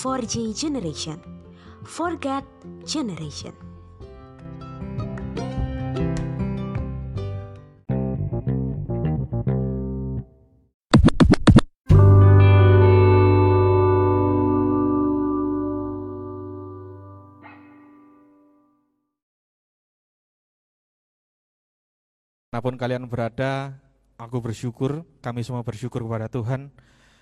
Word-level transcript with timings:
4G 0.00 0.56
generation. 0.56 1.20
Forget 1.84 2.40
generation. 2.88 3.52
Mana 22.48 22.64
pun 22.64 22.80
kalian 22.80 23.04
berada, 23.04 23.76
aku 24.16 24.40
bersyukur, 24.40 25.04
kami 25.20 25.44
semua 25.44 25.60
bersyukur 25.60 26.00
kepada 26.08 26.32
Tuhan 26.32 26.72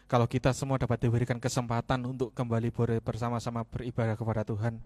kalau 0.08 0.24
kita 0.24 0.56
semua 0.56 0.80
dapat 0.80 1.04
diberikan 1.04 1.36
kesempatan 1.36 2.00
untuk 2.08 2.32
kembali 2.32 2.72
bersama-sama 3.04 3.60
beribadah 3.68 4.16
kepada 4.16 4.40
Tuhan. 4.40 4.80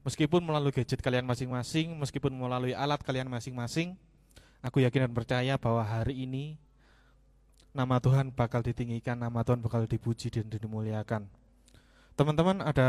Meskipun 0.00 0.40
melalui 0.40 0.72
gadget 0.72 1.04
kalian 1.04 1.28
masing-masing, 1.28 1.92
meskipun 2.00 2.32
melalui 2.32 2.72
alat 2.72 3.04
kalian 3.04 3.28
masing-masing, 3.28 4.00
aku 4.64 4.80
yakin 4.80 5.04
dan 5.04 5.12
percaya 5.12 5.60
bahwa 5.60 5.84
hari 5.84 6.24
ini 6.24 6.56
nama 7.76 8.00
Tuhan 8.00 8.32
bakal 8.32 8.64
ditinggikan, 8.64 9.20
nama 9.20 9.44
Tuhan 9.44 9.60
bakal 9.60 9.84
dipuji 9.84 10.32
dan 10.32 10.48
dimuliakan. 10.48 11.28
Teman-teman 12.16 12.64
ada 12.64 12.88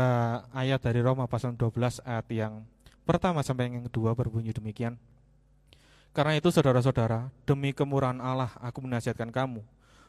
ayat 0.56 0.80
dari 0.80 1.04
Roma 1.04 1.28
pasal 1.28 1.52
12 1.52 2.00
ayat 2.00 2.26
yang 2.32 2.64
pertama 3.04 3.44
sampai 3.44 3.68
yang 3.68 3.84
kedua 3.92 4.16
berbunyi 4.16 4.56
demikian. 4.56 4.96
Karena 6.16 6.32
itu 6.32 6.48
saudara-saudara, 6.48 7.28
demi 7.44 7.76
kemurahan 7.76 8.24
Allah 8.24 8.56
aku 8.56 8.80
menasihatkan 8.80 9.28
kamu 9.28 9.60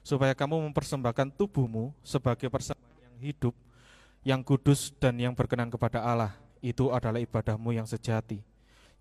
supaya 0.03 0.35
kamu 0.35 0.69
mempersembahkan 0.69 1.33
tubuhmu 1.39 1.95
sebagai 2.03 2.51
persembahan 2.51 2.99
yang 3.07 3.17
hidup, 3.23 3.55
yang 4.21 4.41
kudus 4.43 4.91
dan 4.99 5.15
yang 5.15 5.31
berkenan 5.31 5.71
kepada 5.71 6.03
Allah. 6.03 6.35
Itu 6.59 6.91
adalah 6.91 7.19
ibadahmu 7.19 7.71
yang 7.71 7.87
sejati. 7.87 8.43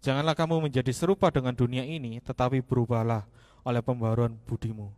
Janganlah 0.02 0.34
kamu 0.34 0.66
menjadi 0.66 0.90
serupa 0.90 1.30
dengan 1.30 1.54
dunia 1.54 1.86
ini, 1.86 2.18
tetapi 2.18 2.58
berubahlah 2.62 3.22
oleh 3.62 3.82
pembaruan 3.82 4.34
budimu. 4.46 4.90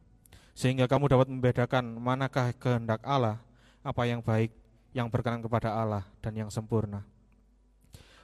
Sehingga 0.57 0.89
kamu 0.89 1.13
dapat 1.13 1.29
membedakan 1.29 1.85
manakah 2.01 2.57
kehendak 2.57 3.05
Allah, 3.05 3.37
apa 3.85 4.09
yang 4.09 4.25
baik, 4.25 4.49
yang 4.97 5.13
berkenan 5.13 5.45
kepada 5.45 5.77
Allah, 5.77 6.09
dan 6.25 6.33
yang 6.33 6.49
sempurna. 6.49 7.05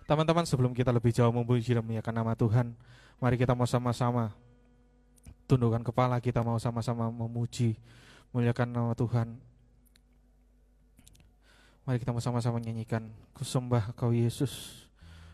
Teman-teman 0.08 0.48
sebelum 0.48 0.72
kita 0.72 0.88
lebih 0.88 1.12
jauh 1.12 1.30
memuji 1.30 1.76
dan 1.76 1.84
memuliakan 1.84 2.14
nama 2.16 2.32
Tuhan, 2.32 2.72
mari 3.20 3.36
kita 3.36 3.52
mau 3.52 3.68
sama-sama 3.68 4.32
tundukkan 5.50 5.82
kepala 5.82 6.22
kita 6.22 6.46
mau 6.46 6.62
sama-sama 6.62 7.10
memuji 7.10 7.74
muliakan 8.30 8.70
nama 8.70 8.94
Tuhan. 8.94 9.34
Mari 11.82 11.98
kita 11.98 12.14
mau 12.14 12.22
sama-sama 12.22 12.62
nyanyikan 12.62 13.10
kusembah 13.34 13.90
kau 13.98 14.14
Yesus. 14.14 14.86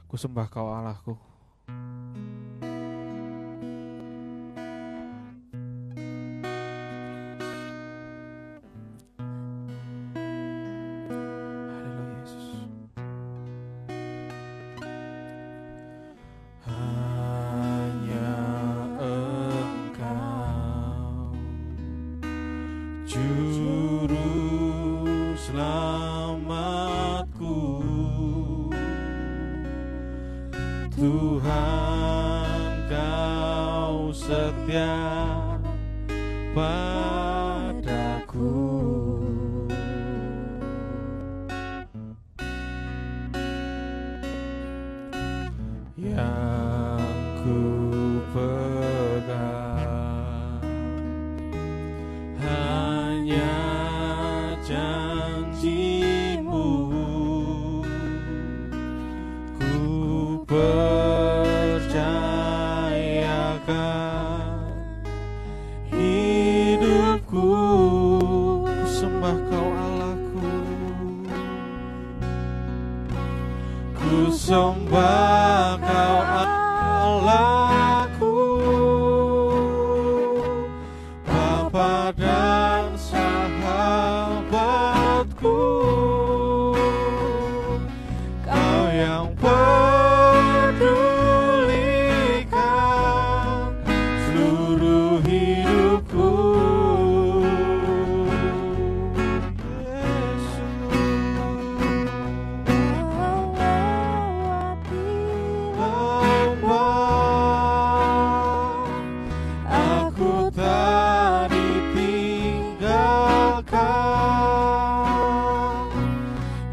Kusembah 0.09 0.49
kau 0.49 0.73
Allahku. 0.73 1.21
Walau 1.69 2.36
yeah. 46.07 46.56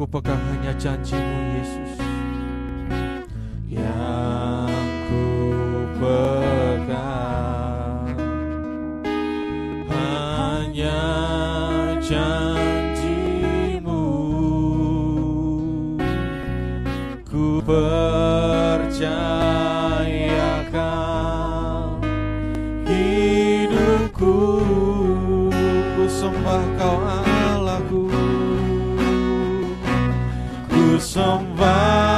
Apakah 0.10 0.34
hanya 0.34 0.74
janjimu 0.74 1.38
Yesus? 1.54 1.99
somebody. 31.00 32.09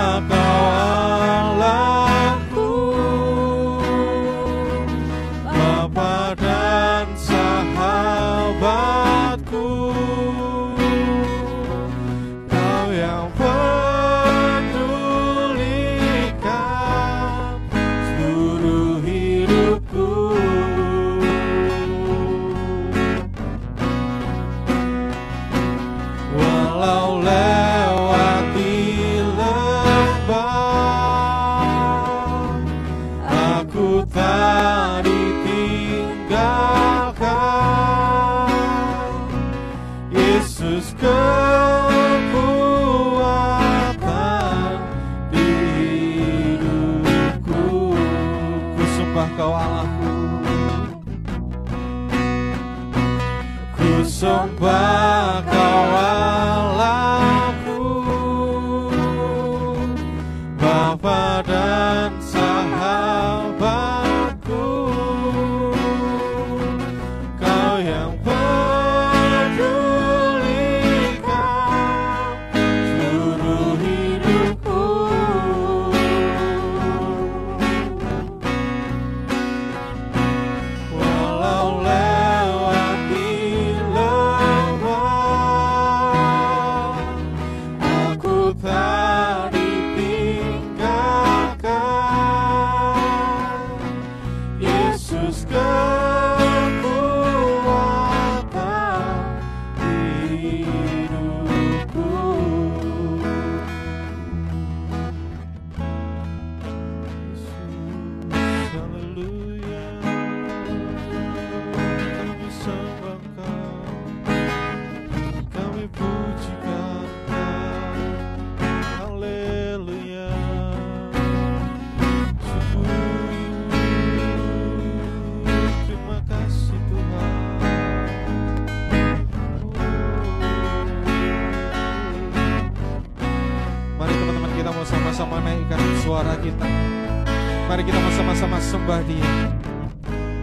Mari 137.72 137.88
kita 137.88 138.04
sama-sama 138.20 138.60
sembah 138.60 139.00
dia. 139.08 139.32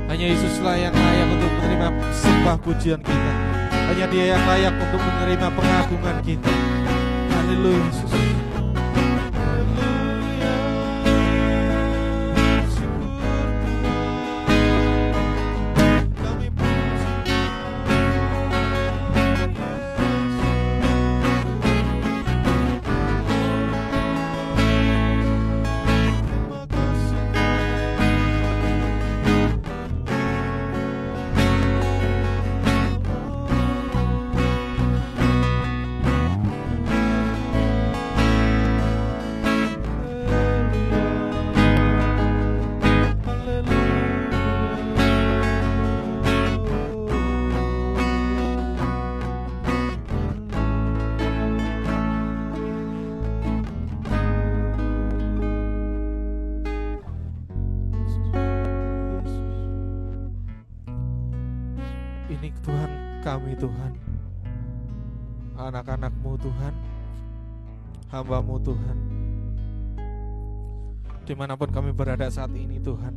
Hanya 0.08 0.32
Yesuslah 0.32 0.80
yang 0.80 0.96
layak 0.96 1.28
untuk 1.28 1.52
menerima 1.60 1.88
sembah 2.08 2.56
pujian 2.56 3.04
kita. 3.04 3.32
Hanya 3.68 4.08
dia 4.08 4.24
yang 4.32 4.40
layak 4.48 4.72
untuk 4.80 4.96
menerima 4.96 5.52
pengagungan 5.52 6.16
kita. 6.24 6.52
Haleluya 7.28 7.84
Yesus 7.84 8.27
Hambamu 68.08 68.56
Tuhan. 68.64 68.98
Di 71.28 71.36
mana 71.36 71.60
pun 71.60 71.68
kami 71.68 71.92
berada 71.92 72.24
saat 72.32 72.48
ini 72.56 72.80
Tuhan. 72.80 73.12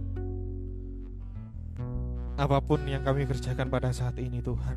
Apa 2.36 2.60
pun 2.60 2.84
yang 2.84 3.00
kami 3.00 3.24
kerjakan 3.24 3.72
pada 3.72 3.96
saat 3.96 4.20
ini 4.20 4.44
Tuhan. 4.44 4.76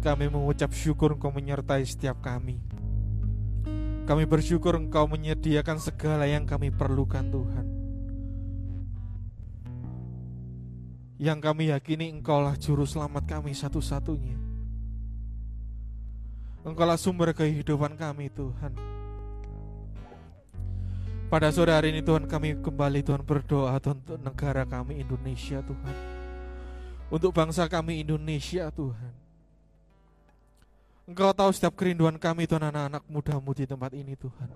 Kami 0.00 0.24
mengucap 0.32 0.72
syukur 0.72 1.12
Engkau 1.12 1.28
menyertai 1.28 1.84
setiap 1.84 2.24
kami. 2.24 2.64
Kami 4.08 4.24
bersyukur 4.24 4.80
Engkau 4.80 5.04
menyediakan 5.04 5.76
segala 5.76 6.24
yang 6.24 6.48
kami 6.48 6.72
perlukan 6.72 7.28
Tuhan. 7.28 7.66
Yang 11.20 11.38
kami 11.44 11.76
yakini 11.76 12.08
Engkaulah 12.08 12.56
juru 12.56 12.88
selamat 12.88 13.28
kami 13.28 13.52
satu-satunya 13.52 14.41
Engkaulah 16.62 16.94
sumber 16.94 17.34
kehidupan 17.34 17.98
kami 17.98 18.30
Tuhan. 18.30 18.70
Pada 21.26 21.50
sore 21.50 21.74
hari 21.74 21.90
ini 21.90 22.06
Tuhan 22.06 22.30
kami 22.30 22.60
kembali 22.62 23.02
Tuhan 23.02 23.26
berdoa 23.26 23.74
Tuhan 23.82 23.98
untuk 24.04 24.20
negara 24.22 24.62
kami 24.62 25.02
Indonesia 25.02 25.58
Tuhan. 25.58 25.96
Untuk 27.10 27.34
bangsa 27.34 27.66
kami 27.66 28.06
Indonesia 28.06 28.70
Tuhan. 28.70 29.12
Engkau 31.02 31.34
tahu 31.34 31.50
setiap 31.50 31.74
kerinduan 31.74 32.14
kami 32.14 32.46
Tuhan 32.46 32.70
anak-anak 32.70 33.02
mudamu 33.10 33.50
di 33.58 33.64
tempat 33.66 33.90
ini 33.90 34.14
Tuhan. 34.14 34.48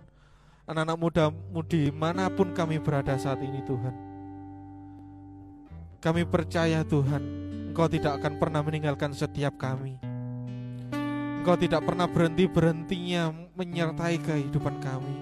Anak-anak 0.70 0.98
mudamu 1.00 1.58
di 1.66 1.90
mana 1.90 2.30
pun 2.30 2.54
kami 2.54 2.78
berada 2.78 3.18
saat 3.18 3.42
ini 3.42 3.66
Tuhan. 3.66 3.94
Kami 5.98 6.22
percaya 6.22 6.86
Tuhan, 6.86 7.22
Engkau 7.74 7.90
tidak 7.90 8.22
akan 8.22 8.38
pernah 8.38 8.62
meninggalkan 8.62 9.10
setiap 9.10 9.58
kami. 9.58 9.98
Engkau 11.46 11.62
tidak 11.62 11.86
pernah 11.86 12.10
berhenti-berhentinya 12.10 13.30
menyertai 13.54 14.18
kehidupan 14.18 14.82
kami. 14.82 15.14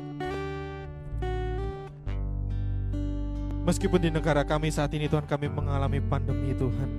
Meskipun 3.68 4.00
di 4.00 4.08
negara 4.08 4.40
kami 4.40 4.72
saat 4.72 4.88
ini 4.96 5.04
Tuhan 5.04 5.28
kami 5.28 5.52
mengalami 5.52 6.00
pandemi 6.00 6.56
Tuhan. 6.56 6.90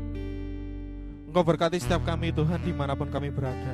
Engkau 1.26 1.42
berkati 1.42 1.82
setiap 1.82 2.06
kami 2.06 2.30
Tuhan 2.38 2.62
di 2.62 2.70
mana 2.70 2.94
pun 2.94 3.10
kami 3.10 3.34
berada. 3.34 3.74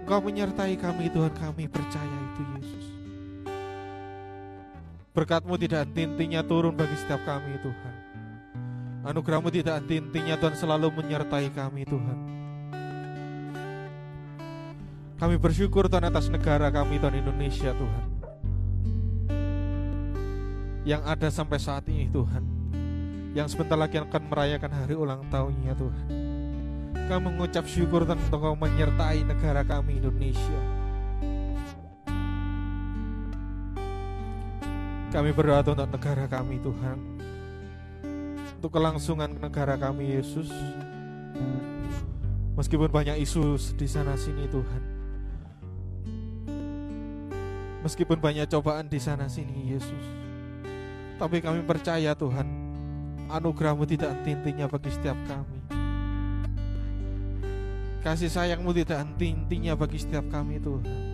Engkau 0.00 0.24
menyertai 0.24 0.72
kami 0.80 1.12
Tuhan 1.12 1.36
kami 1.36 1.68
percaya 1.68 2.16
itu 2.32 2.42
Yesus. 2.56 2.86
Berkatmu 5.12 5.60
tidak 5.60 5.84
henti-hentinya 5.84 6.40
turun 6.48 6.72
bagi 6.72 6.96
setiap 6.96 7.20
kami 7.28 7.60
Tuhan 7.60 8.05
Anugerahmu 9.06 9.54
tidak 9.54 9.78
henti-hentinya 9.78 10.34
Tuhan 10.34 10.58
selalu 10.58 10.90
menyertai 10.98 11.54
kami 11.54 11.86
Tuhan. 11.86 12.18
Kami 15.22 15.38
bersyukur 15.38 15.86
Tuhan 15.86 16.10
atas 16.10 16.26
negara 16.26 16.66
kami 16.74 16.98
Tuhan 16.98 17.14
Indonesia 17.14 17.70
Tuhan. 17.70 18.04
Yang 20.82 21.02
ada 21.06 21.28
sampai 21.30 21.58
saat 21.62 21.86
ini 21.86 22.10
Tuhan. 22.10 22.42
Yang 23.30 23.54
sebentar 23.54 23.78
lagi 23.78 24.02
akan 24.02 24.22
merayakan 24.26 24.72
hari 24.74 24.98
ulang 24.98 25.22
tahunnya 25.30 25.78
Tuhan. 25.78 26.06
Kami 27.06 27.20
mengucap 27.22 27.62
syukur 27.70 28.02
Tuhan 28.02 28.18
untuk 28.18 28.42
Kau 28.42 28.58
menyertai 28.58 29.22
negara 29.22 29.62
kami 29.62 30.02
Indonesia. 30.02 30.60
Kami 35.14 35.30
berdoa 35.30 35.62
untuk 35.62 35.94
negara 35.94 36.26
kami 36.26 36.58
Tuhan 36.58 37.15
Untuk 38.56 38.72
kelangsungan 38.72 39.36
negara 39.36 39.76
kami 39.76 40.16
Yesus 40.16 40.48
Meskipun 42.56 42.88
banyak 42.88 43.20
isu 43.20 43.60
di 43.76 43.84
sana 43.84 44.16
sini 44.16 44.48
Tuhan. 44.48 44.82
Meskipun 47.84 48.16
banyak 48.16 48.48
cobaan 48.48 48.88
di 48.88 48.96
sana 48.96 49.28
sini 49.28 49.76
Yesus. 49.76 50.04
Tapi 51.20 51.44
kami 51.44 51.60
percaya 51.68 52.16
Tuhan, 52.16 52.48
anugerahmu 53.28 53.84
tidak 53.84 54.16
henti-hentinya 54.16 54.72
bagi 54.72 54.88
setiap 54.88 55.20
kami. 55.28 55.60
Kasih 58.00 58.32
sayangmu 58.32 58.72
tidak 58.72 59.04
henti-hentinya 59.04 59.76
bagi 59.76 60.00
setiap 60.00 60.24
kami 60.32 60.56
Tuhan. 60.56 61.05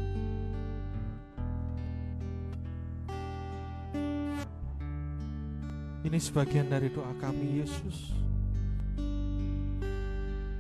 Ini 6.03 6.19
sebagian 6.19 6.67
dari 6.67 6.91
doa 6.91 7.15
kami 7.23 7.63
Yesus. 7.63 8.11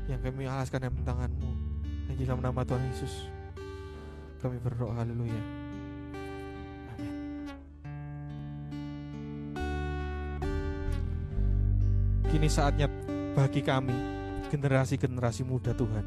Yang 0.06 0.20
kami 0.30 0.46
alaskan 0.46 0.87
dalam 0.87 1.02
tanganmu. 1.02 1.50
Dan 2.06 2.14
dalam 2.22 2.42
nama 2.46 2.62
Tuhan 2.62 2.82
Yesus. 2.94 3.26
Kami 4.38 4.58
berdoa 4.62 5.02
haleluya. 5.02 5.42
Amin. 6.94 7.14
Kini 12.30 12.49
saatnya 12.50 12.87
bagi 13.32 13.62
kami 13.62 13.94
Generasi-generasi 14.52 15.49
muda 15.49 15.72
Tuhan 15.72 16.04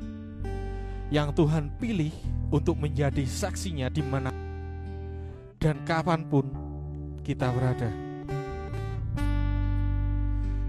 Yang 1.10 1.30
Tuhan 1.42 1.74
pilih 1.82 2.14
untuk 2.54 2.78
menjadi 2.78 3.26
saksinya 3.26 3.90
di 3.90 4.04
mana 4.06 4.30
dan 5.66 5.82
kapan 5.82 6.22
pun 6.30 6.46
kita 7.26 7.50
berada. 7.50 8.05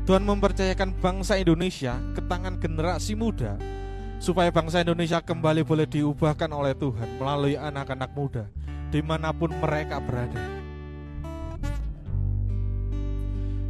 Tuhan 0.07 0.23
mempercayakan 0.23 1.03
bangsa 1.03 1.35
Indonesia 1.35 1.99
ke 2.15 2.23
tangan 2.31 2.63
generasi 2.63 3.19
muda 3.19 3.59
supaya 4.23 4.55
bangsa 4.55 4.87
Indonesia 4.87 5.19
kembali 5.19 5.67
boleh 5.67 5.83
diubahkan 5.83 6.47
oleh 6.55 6.79
Tuhan 6.79 7.19
melalui 7.19 7.59
anak-anak 7.59 8.15
muda 8.15 8.47
di 8.95 9.03
mana 9.03 9.35
pun 9.35 9.51
mereka 9.51 9.99
berada. 9.99 10.39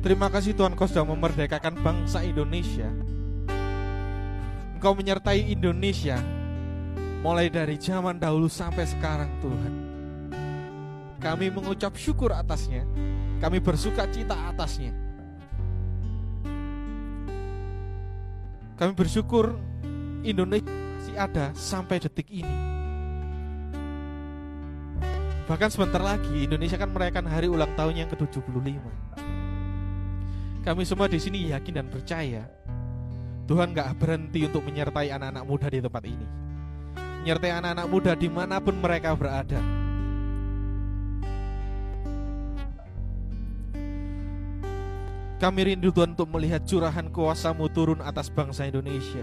Terima 0.04 0.28
kasih 0.28 0.52
Tuhan 0.52 0.76
kau 0.76 0.84
sudah 0.84 1.08
memerdekakan 1.08 1.80
bangsa 1.80 2.20
Indonesia. 2.20 2.92
Engkau 4.76 4.92
menyertai 4.92 5.40
Indonesia 5.56 6.20
mulai 7.24 7.48
dari 7.48 7.80
zaman 7.80 8.20
dahulu 8.20 8.52
sampai 8.52 8.84
sekarang 8.84 9.32
Tuhan. 9.40 9.72
Kami 11.16 11.48
mengucap 11.48 11.96
syukur 11.96 12.36
atasnya, 12.36 12.84
kami 13.40 13.56
bersuka 13.56 14.04
cita 14.12 14.36
atasnya. 14.52 15.05
Kami 18.76 18.92
bersyukur 18.92 19.56
Indonesia 20.20 20.68
masih 21.06 21.16
ada 21.16 21.46
sampai 21.56 21.96
detik 21.96 22.28
ini. 22.28 22.56
Bahkan 25.46 25.70
sebentar 25.70 26.02
lagi 26.02 26.44
Indonesia 26.44 26.76
kan 26.76 26.90
merayakan 26.90 27.24
hari 27.30 27.46
ulang 27.46 27.70
tahun 27.78 28.04
yang 28.04 28.08
ke-75. 28.10 28.82
Kami 30.66 30.82
semua 30.82 31.06
di 31.06 31.22
sini 31.22 31.54
yakin 31.54 31.78
dan 31.78 31.86
percaya 31.86 32.50
Tuhan 33.46 33.70
gak 33.70 34.02
berhenti 34.02 34.42
untuk 34.50 34.66
menyertai 34.66 35.14
anak-anak 35.14 35.44
muda 35.46 35.66
di 35.70 35.78
tempat 35.78 36.02
ini. 36.02 36.26
Menyertai 37.22 37.52
anak-anak 37.62 37.86
muda 37.86 38.12
di 38.18 38.26
mana 38.26 38.58
pun 38.58 38.74
mereka 38.74 39.14
berada. 39.14 39.75
Kami 45.36 45.68
rindu 45.68 45.92
Tuhan 45.92 46.16
untuk 46.16 46.32
melihat 46.32 46.64
curahan 46.64 47.12
kuasamu 47.12 47.68
turun 47.68 48.00
atas 48.00 48.32
bangsa 48.32 48.64
Indonesia. 48.64 49.20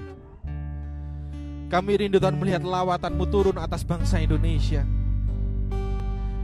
Kami 1.73 1.91
rindu 1.97 2.21
Tuhan 2.21 2.37
melihat 2.37 2.61
lawatanmu 2.61 3.25
turun 3.33 3.57
atas 3.57 3.81
bangsa 3.81 4.21
Indonesia. 4.21 4.85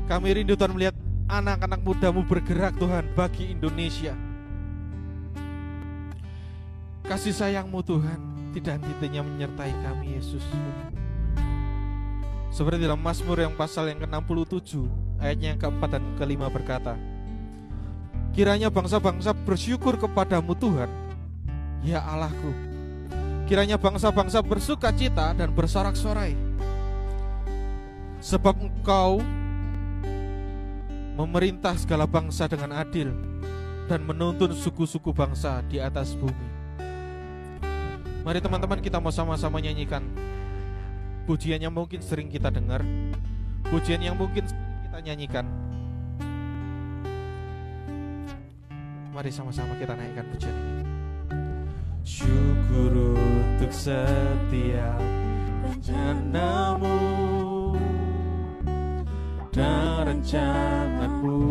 Kami 0.10 0.42
rindu 0.42 0.58
Tuhan 0.58 0.74
melihat 0.74 0.98
anak-anak 1.30 1.86
mudamu 1.86 2.26
bergerak 2.26 2.74
Tuhan 2.82 3.14
bagi 3.14 3.54
Indonesia. 3.54 4.18
Kasih 7.06 7.38
sayangmu 7.38 7.86
Tuhan 7.86 8.18
tidak 8.58 8.82
henti-hentinya 8.82 9.22
menyertai 9.22 9.74
kami 9.86 10.18
Yesus. 10.18 10.42
Seperti 12.50 12.90
dalam 12.90 12.98
Mazmur 12.98 13.38
yang 13.38 13.54
pasal 13.54 13.94
yang 13.94 14.02
ke-67 14.02 14.82
ayatnya 15.22 15.54
yang 15.54 15.60
keempat 15.62 15.90
dan 15.94 16.04
kelima 16.18 16.50
berkata, 16.50 16.98
Kiranya 18.40 18.72
bangsa-bangsa 18.72 19.36
bersyukur 19.36 20.00
kepadamu 20.00 20.56
Tuhan, 20.56 20.88
ya 21.84 22.00
Allahku. 22.00 22.56
Kiranya 23.52 23.76
bangsa-bangsa 23.76 24.40
bersuka 24.40 24.96
cita 24.96 25.36
dan 25.36 25.52
bersorak-sorai. 25.52 26.40
Sebab 28.24 28.56
engkau 28.64 29.20
memerintah 31.20 31.76
segala 31.76 32.08
bangsa 32.08 32.48
dengan 32.48 32.80
adil 32.80 33.12
dan 33.92 34.08
menuntun 34.08 34.56
suku-suku 34.56 35.12
bangsa 35.12 35.60
di 35.68 35.84
atas 35.84 36.16
bumi. 36.16 36.48
Mari 38.24 38.40
teman-teman 38.40 38.80
kita 38.80 39.04
mau 39.04 39.12
sama-sama 39.12 39.60
nyanyikan 39.60 40.08
pujian 41.28 41.60
yang 41.60 41.76
mungkin 41.76 42.00
sering 42.00 42.32
kita 42.32 42.48
dengar, 42.48 42.88
pujian 43.68 44.00
yang 44.00 44.16
mungkin 44.16 44.48
kita 44.88 45.00
nyanyikan. 45.04 45.69
Mari 49.10 49.34
sama-sama 49.34 49.74
kita 49.82 49.98
naikkan 49.98 50.22
pujian 50.30 50.54
ini. 50.54 50.86
Syukur 52.06 53.18
untuk 53.18 53.74
setiap 53.74 55.02
rencanamu 55.66 56.98
dan 59.50 60.08
rencanamu 60.08 61.42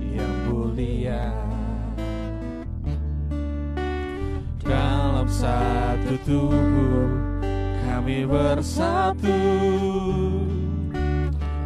yang 0.00 0.34
mulia 0.48 1.34
dalam 4.62 5.26
satu 5.28 6.14
tubuh 6.24 7.10
kami 7.84 8.24
bersatu 8.24 9.38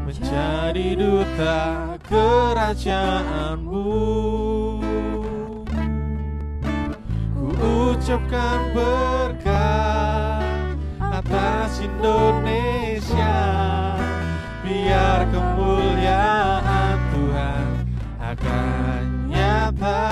menjadi 0.09 0.97
duta 0.97 1.95
kerajaanmu 2.09 3.87
ucapkan 8.09 8.73
berkat 8.73 9.53
atas 10.97 11.85
Indonesia. 11.85 13.37
Biar 14.65 15.29
kemuliaan 15.29 16.97
Tuhan 17.13 17.69
akan 18.17 19.05
nyata 19.29 20.09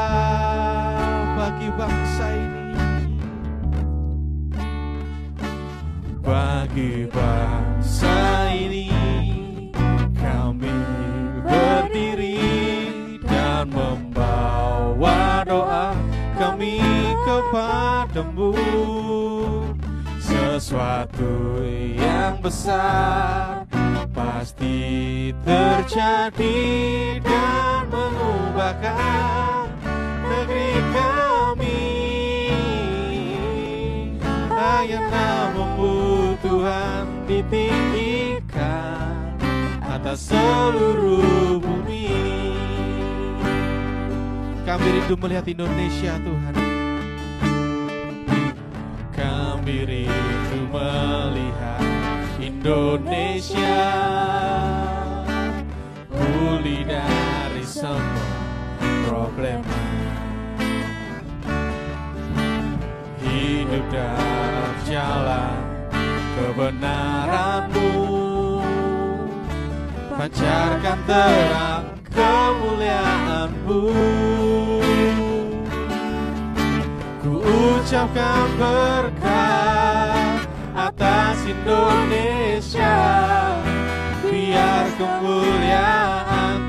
bagi 1.40 1.68
bangsa 1.72 2.26
ini. 2.36 2.68
Bagi 6.20 7.08
bangsa 7.08 8.52
ini 8.52 8.92
kami 10.20 10.76
berdiri 11.48 12.44
dan 13.24 13.72
membawa 13.72 15.40
doa 15.48 15.96
kami 16.36 16.95
kepadamu. 17.36 18.56
Sesuatu 20.16 21.60
yang 22.00 22.40
besar 22.40 23.68
pasti 24.16 25.28
terjadi 25.44 26.56
dan 27.20 27.92
mengubahkan 27.92 29.68
negeri 30.24 30.72
kami. 30.96 31.84
Hanya 34.56 35.00
namamu 35.12 36.32
Tuhan 36.40 37.28
ditinggikan 37.28 39.12
atas 39.84 40.32
seluruh 40.32 41.60
bumi. 41.60 42.08
Kami 44.64 44.86
rindu 44.98 45.14
melihat 45.20 45.46
Indonesia 45.46 46.16
Tuhan 46.18 46.65
kami 49.66 49.82
rindu 49.82 50.62
melihat 50.70 51.82
Indonesia. 52.38 53.82
Pulih 56.06 56.86
dari 56.86 57.66
semua 57.66 58.30
problema 59.10 59.82
hidup 63.18 63.82
dalam 63.90 64.74
jalan 64.86 65.58
kebenaranmu. 66.38 67.90
Pancarkan 70.14 70.98
terang 71.10 71.90
kemuliaanmu 72.14 73.82
ku 77.26 77.42
ucapkan 77.42 78.46
berkat 78.54 80.46
atas 80.78 81.42
Indonesia. 81.42 82.98
Biar 84.22 84.86
kemuliaan 84.94 86.65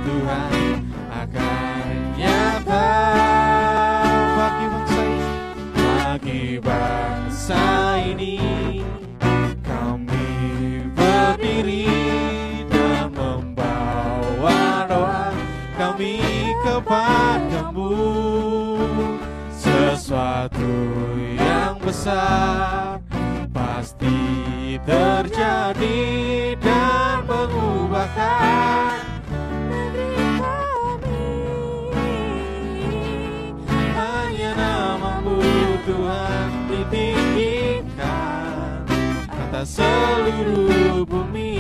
seluruh 39.68 41.04
bumi. 41.04 41.60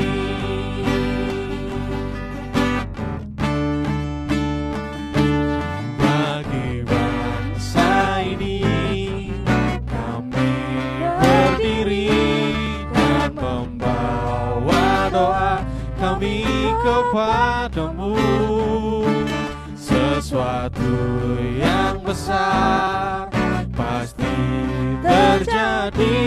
Bagi 5.99 6.87
bangsa 6.87 8.23
ini 8.23 8.63
kami 9.83 10.55
berdiri 11.19 12.15
dan 12.95 13.35
membawa 13.35 15.11
doa 15.11 15.59
kami 15.99 16.47
kepadamu. 16.79 18.15
Sesuatu 19.75 20.95
yang 21.59 21.99
besar 22.01 23.27
pasti 23.75 24.35
terjadi 25.03 26.17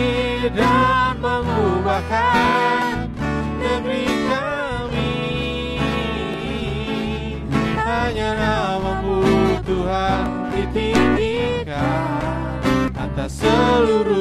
dan 0.54 0.99
mengubahkan 2.00 3.12
negeri 3.60 4.08
kami. 4.32 5.12
Hanya 7.76 8.30
namamu 8.40 9.20
Tuhan 9.68 10.24
ditinggikan 10.56 12.08
atas 12.96 13.44
seluruh 13.44 14.19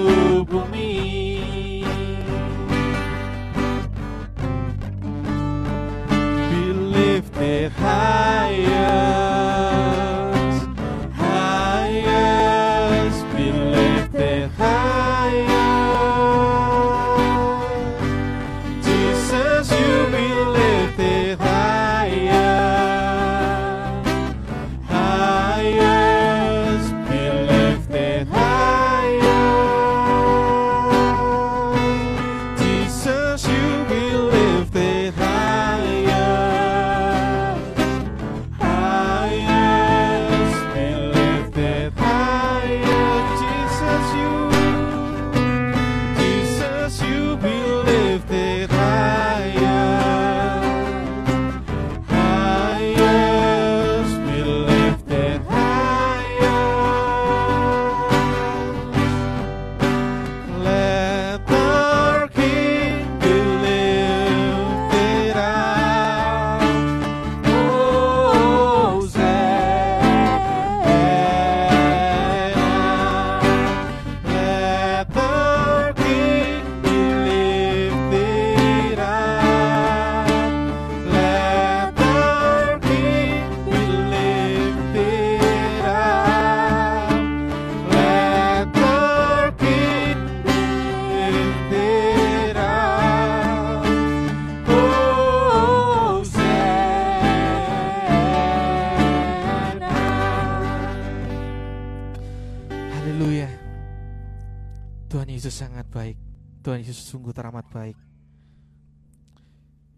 Tuhan 106.79 106.95
Yesus 106.95 107.11
sungguh 107.11 107.35
teramat 107.35 107.67
baik. 107.75 107.99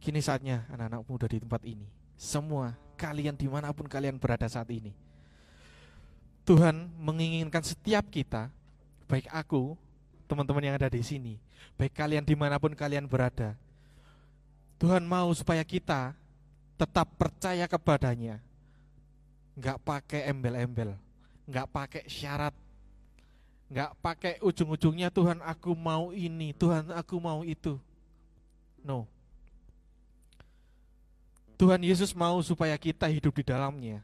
Kini 0.01 0.17
saatnya 0.17 0.65
anak-anak 0.73 1.05
muda 1.05 1.29
di 1.29 1.37
tempat 1.37 1.61
ini. 1.61 1.85
Semua 2.17 2.73
kalian 2.97 3.37
di 3.37 3.45
mana 3.45 3.69
pun 3.69 3.85
kalian 3.85 4.17
berada 4.17 4.49
saat 4.49 4.65
ini. 4.73 4.89
Tuhan 6.41 6.89
menginginkan 6.97 7.61
setiap 7.61 8.09
kita, 8.09 8.49
baik 9.05 9.29
aku, 9.29 9.77
teman-teman 10.25 10.73
yang 10.73 10.75
ada 10.81 10.89
di 10.89 11.05
sini, 11.05 11.37
baik 11.77 11.93
kalian 11.93 12.25
di 12.25 12.33
mana 12.33 12.57
pun 12.57 12.73
kalian 12.73 13.05
berada. 13.05 13.53
Tuhan 14.81 15.05
mau 15.05 15.29
supaya 15.37 15.61
kita 15.61 16.17
tetap 16.81 17.13
percaya 17.13 17.69
kepadanya. 17.69 18.41
Nggak 19.53 19.77
pakai 19.85 20.33
embel-embel, 20.33 20.97
nggak 21.45 21.67
pakai 21.69 22.09
syarat, 22.09 22.57
nggak 23.71 23.91
pakai 24.03 24.33
ujung-ujungnya 24.43 25.07
Tuhan 25.07 25.39
aku 25.39 25.71
mau 25.71 26.11
ini, 26.11 26.51
Tuhan 26.51 26.91
aku 26.91 27.15
mau 27.23 27.39
itu. 27.47 27.79
No. 28.83 29.07
Tuhan 31.55 31.79
Yesus 31.79 32.11
mau 32.11 32.35
supaya 32.43 32.75
kita 32.75 33.07
hidup 33.07 33.31
di 33.39 33.47
dalamnya. 33.47 34.03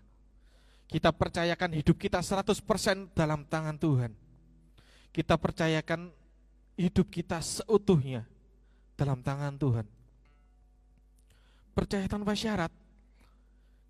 Kita 0.88 1.12
percayakan 1.12 1.76
hidup 1.76 2.00
kita 2.00 2.24
100% 2.24 2.64
dalam 3.12 3.44
tangan 3.44 3.76
Tuhan. 3.76 4.16
Kita 5.12 5.36
percayakan 5.36 6.16
hidup 6.80 7.12
kita 7.12 7.44
seutuhnya 7.44 8.24
dalam 8.96 9.20
tangan 9.20 9.60
Tuhan. 9.60 9.84
Percaya 11.76 12.08
tanpa 12.08 12.32
syarat, 12.40 12.72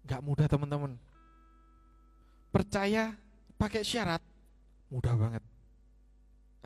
nggak 0.10 0.22
mudah 0.26 0.48
teman-teman. 0.50 0.98
Percaya 2.50 3.14
pakai 3.62 3.86
syarat, 3.86 4.24
mudah 4.90 5.14
banget. 5.14 5.57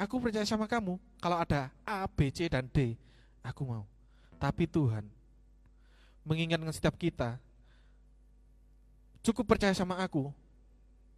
Aku 0.02 0.18
percaya 0.18 0.42
sama 0.50 0.66
kamu, 0.66 0.98
kalau 1.22 1.38
ada 1.38 1.70
A, 1.86 2.10
B, 2.10 2.34
C, 2.34 2.50
dan 2.50 2.66
D, 2.66 2.98
aku 3.46 3.62
mau. 3.62 3.86
Tapi 4.42 4.66
Tuhan 4.66 5.06
mengingatkan 6.26 6.74
setiap 6.74 6.98
kita, 6.98 7.38
cukup 9.22 9.54
percaya 9.54 9.78
sama 9.78 10.02
aku, 10.02 10.34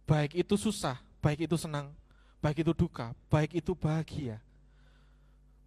baik 0.04 0.36
itu 0.36 0.60
susah, 0.60 1.00
baik 1.24 1.48
itu 1.48 1.56
senang, 1.56 1.96
baik 2.44 2.60
itu 2.60 2.76
duka, 2.76 3.16
baik 3.32 3.56
itu 3.56 3.72
bahagia. 3.72 4.36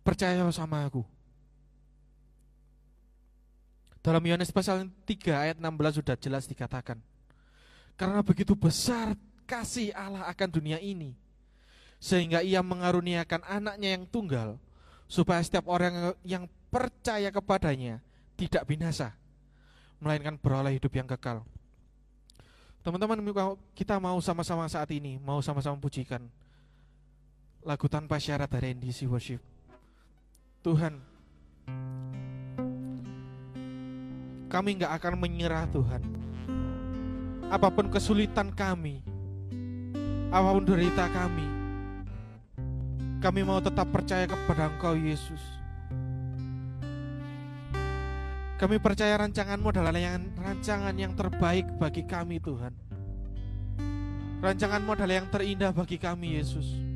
Percaya 0.06 0.46
sama 0.54 0.86
aku. 0.86 1.02
Dalam 4.06 4.22
Yohanes 4.24 4.54
pasal 4.54 4.88
3 5.10 5.36
ayat 5.36 5.58
16 5.58 6.00
sudah 6.00 6.16
jelas 6.16 6.46
dikatakan. 6.46 7.02
Karena 7.98 8.22
begitu 8.22 8.54
besar 8.54 9.18
kasih 9.50 9.90
Allah 9.98 10.30
akan 10.30 10.50
dunia 10.54 10.78
ini, 10.78 11.18
sehingga 11.98 12.46
ia 12.46 12.62
mengaruniakan 12.62 13.42
anaknya 13.46 13.98
yang 13.98 14.06
tunggal, 14.06 14.62
supaya 15.10 15.42
setiap 15.42 15.66
orang 15.66 16.14
yang 16.22 16.46
percaya 16.70 17.34
kepadanya 17.34 18.04
tidak 18.38 18.64
binasa, 18.70 19.18
melainkan 19.98 20.38
beroleh 20.38 20.78
hidup 20.78 20.94
yang 20.94 21.10
kekal. 21.10 21.42
Teman-teman, 22.86 23.20
kita 23.76 23.98
mau 23.98 24.16
sama-sama 24.24 24.70
saat 24.70 24.88
ini, 24.96 25.18
mau 25.20 25.42
sama-sama 25.44 25.76
pujikan 25.76 26.24
lagu 27.66 27.90
tanpa 27.92 28.16
syarat 28.16 28.48
dari 28.48 28.72
NDC 28.78 29.10
Worship. 29.12 29.44
Tuhan, 30.64 30.96
kami 34.48 34.70
nggak 34.80 34.94
akan 35.02 35.14
menyerah 35.20 35.68
Tuhan. 35.68 36.00
Apa 37.52 37.68
pun 37.68 37.92
kesulitan 37.92 38.56
kami, 38.56 39.04
apa 40.32 40.48
pun 40.52 40.64
derita 40.64 41.12
kami, 41.12 41.48
kami 43.28 43.44
mau 43.44 43.60
tetap 43.60 43.92
percaya 43.92 44.24
kepada 44.24 44.72
Engkau 44.72 44.96
Yesus. 44.96 45.44
Kami 48.56 48.80
percaya 48.80 49.20
rancanganmu 49.20 49.68
adalah 49.68 49.92
yang, 50.00 50.32
rancangan 50.40 50.96
yang 50.96 51.12
terbaik 51.12 51.68
bagi 51.76 52.08
kami 52.08 52.40
Tuhan. 52.40 52.72
Rancanganmu 54.40 54.96
adalah 54.96 55.20
yang 55.20 55.28
terindah 55.28 55.76
bagi 55.76 56.00
kami 56.00 56.40
Yesus. 56.40 56.87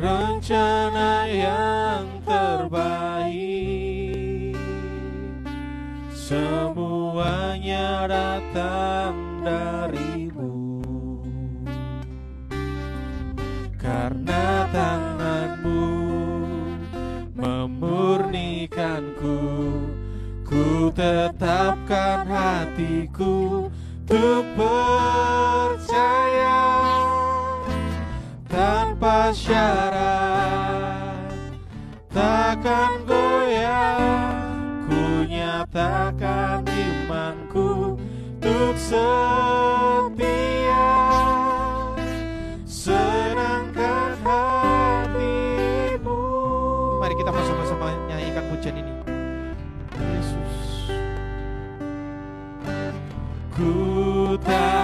Rencana 0.00 1.28
yang 1.28 2.08
terbaik. 2.24 3.36
Semuanya 6.16 8.08
datang 8.08 9.44
darimu. 9.44 10.80
Karena 13.76 14.64
tanganmu 14.72 15.84
memurnikanku 17.36 19.36
ku 20.48 20.88
tetapkan 20.96 22.24
hatiku 22.24 23.68
untuk 24.10 24.42
percaya. 24.58 26.58
Tanpa 28.50 28.89
syarat. 29.32 31.32
Takkan 32.12 33.00
goyah 33.08 34.36
ku 34.84 35.24
nyatakan 35.24 36.68
imanku 36.68 37.96
untuk 38.36 38.76
setia. 38.76 39.08
Senangkan 42.68 44.20
hatimu. 44.20 46.20
Mari 47.00 47.16
kita 47.16 47.32
bersama-sama 47.32 47.96
nyanyikan 48.04 48.44
pujian 48.52 48.84
ini. 48.84 48.92
Yesus. 49.96 50.92
Ku 53.56 54.36
tak 54.44 54.79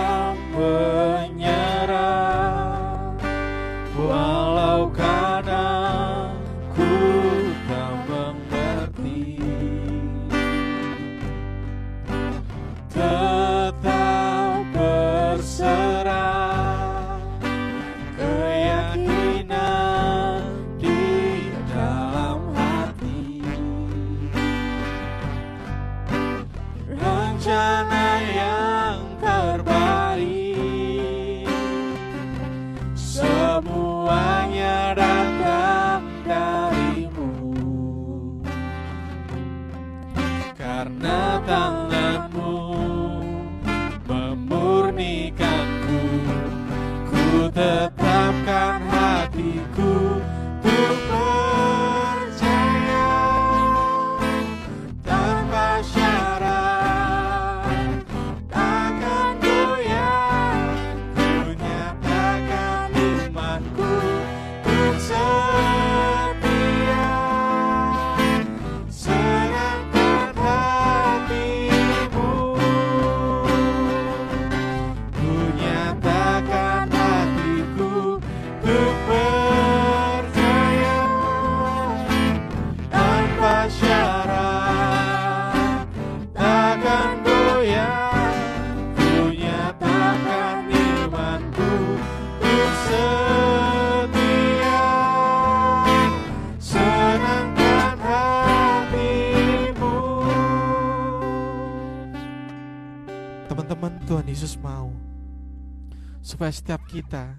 Supaya 106.26 106.50
setiap 106.50 106.82
kita 106.90 107.38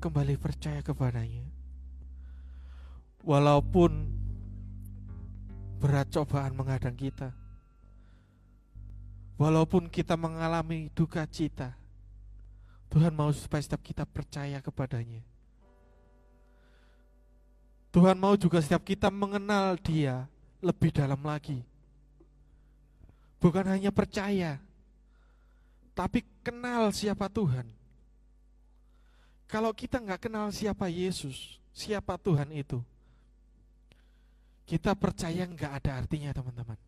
Kembali 0.00 0.40
percaya 0.40 0.80
kepadanya. 0.80 1.44
Walaupun 3.20 4.08
Berat 5.76 6.08
cobaan 6.08 6.56
menghadang 6.56 6.96
kita. 6.96 7.36
Walaupun 9.36 9.92
kita 9.92 10.16
mengalami 10.16 10.88
duka 10.96 11.28
cita 11.28 11.76
Tuhan 12.90 13.14
mau 13.14 13.30
supaya 13.30 13.62
setiap 13.62 13.86
kita 13.86 14.02
percaya 14.02 14.58
kepadanya. 14.58 15.22
Tuhan 17.94 18.18
mau 18.18 18.34
juga 18.34 18.58
setiap 18.58 18.82
kita 18.82 19.14
mengenal 19.14 19.78
dia 19.78 20.26
lebih 20.58 20.90
dalam 20.90 21.22
lagi. 21.22 21.62
Bukan 23.40 23.64
hanya 23.72 23.88
percaya 23.88 24.60
Tapi 25.96 26.20
kenal 26.44 26.92
siapa 26.92 27.28
Tuhan 27.28 27.79
Kalau 29.50 29.74
kita 29.74 29.98
nggak 29.98 30.30
kenal 30.30 30.54
siapa 30.54 30.86
Yesus 30.86 31.58
Siapa 31.74 32.14
Tuhan 32.22 32.54
itu 32.54 32.78
Kita 34.62 34.94
percaya 34.94 35.42
nggak 35.42 35.82
ada 35.82 35.98
artinya 35.98 36.30
teman-teman. 36.30 36.78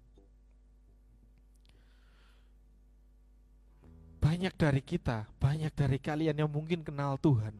Banyak 4.22 4.54
dari 4.54 4.78
kita, 4.78 5.26
banyak 5.42 5.74
dari 5.74 5.98
kalian 5.98 6.38
yang 6.38 6.46
mungkin 6.46 6.86
kenal 6.86 7.18
Tuhan 7.18 7.50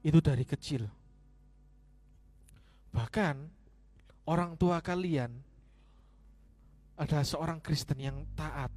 Itu 0.00 0.24
dari 0.24 0.48
kecil. 0.48 0.88
Bahkan 2.96 3.36
orang 4.24 4.56
tua 4.56 4.80
kalian 4.80 5.36
adalah 6.96 7.26
seorang 7.28 7.60
Kristen 7.60 8.00
yang 8.00 8.24
taat. 8.32 8.72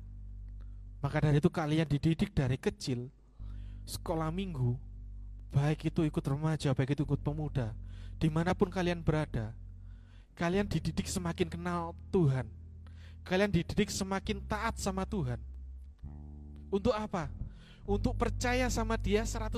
Maka 0.99 1.23
dari 1.23 1.39
itu 1.39 1.47
kalian 1.47 1.88
dididik 1.88 2.36
dari 2.36 2.60
kecil 2.60 3.07
Sekolah 3.88 4.27
minggu 4.27 4.87
Baik 5.51 5.89
itu 5.89 6.03
ikut 6.05 6.25
remaja, 6.25 6.75
baik 6.75 6.93
itu 6.97 7.03
ikut 7.07 7.21
pemuda 7.23 7.71
Di 8.19 8.27
mana 8.27 8.51
pun 8.53 8.67
kalian 8.67 9.01
berada 9.01 9.55
Kalian 10.38 10.69
dididik 10.69 11.10
semakin 11.10 11.47
kenal 11.49 11.97
Tuhan 12.13 12.45
Kalian 13.25 13.51
dididik 13.51 13.89
semakin 13.89 14.43
taat 14.45 14.77
sama 14.77 15.07
Tuhan 15.07 15.41
Untuk 16.69 16.93
apa? 16.93 17.31
Untuk 17.88 18.13
percaya 18.19 18.67
sama 18.67 18.99
dia 18.99 19.23
100% 19.23 19.57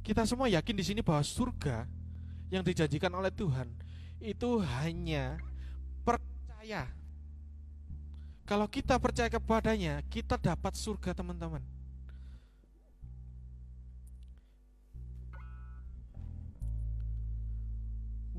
Kita 0.00 0.22
semua 0.24 0.48
yakin 0.48 0.74
di 0.74 0.84
sini 0.86 1.00
bahwa 1.04 1.22
surga 1.22 1.84
yang 2.50 2.66
dijanjikan 2.66 3.14
oleh 3.14 3.30
Tuhan 3.30 3.70
itu 4.20 4.60
hanya 4.82 5.40
percaya. 6.02 6.90
Kalau 8.44 8.66
kita 8.66 8.98
percaya 8.98 9.30
kepadanya, 9.30 10.02
kita 10.10 10.36
dapat 10.36 10.74
surga, 10.74 11.14
teman-teman. 11.14 11.62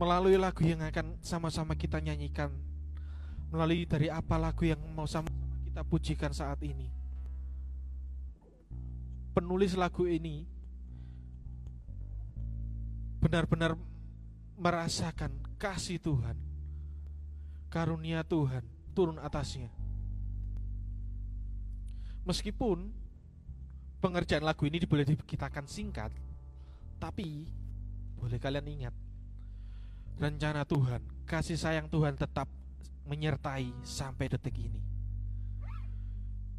Melalui 0.02 0.34
lagu 0.34 0.66
yang 0.66 0.82
akan 0.82 1.22
sama-sama 1.22 1.78
kita 1.78 2.02
nyanyikan, 2.02 2.50
melalui 3.54 3.86
dari 3.86 4.10
apa 4.10 4.34
lagu 4.42 4.66
yang 4.66 4.82
mau 4.98 5.06
sama-sama 5.06 5.62
kita 5.62 5.86
pujikan 5.86 6.34
saat 6.34 6.58
ini. 6.66 6.90
Penulis 9.38 9.78
lagu 9.78 10.10
ini 10.10 10.42
benar-benar 13.22 13.78
merasakan 14.58 15.38
kasih 15.62 16.02
Tuhan, 16.02 16.34
karunia 17.70 18.26
Tuhan 18.26 18.66
turun 18.98 19.22
atasnya. 19.22 19.70
Meskipun 22.26 22.90
pengerjaan 24.02 24.42
lagu 24.42 24.66
ini 24.66 24.82
boleh 24.82 25.06
dikitakan 25.14 25.70
singkat, 25.70 26.10
tapi 26.98 27.46
boleh 28.18 28.42
kalian 28.42 28.66
ingat, 28.66 28.96
rencana 30.20 30.66
Tuhan, 30.66 31.00
kasih 31.30 31.60
sayang 31.60 31.88
Tuhan 31.88 32.18
tetap 32.18 32.50
menyertai 33.06 33.72
sampai 33.84 34.32
detik 34.32 34.56
ini. 34.58 34.82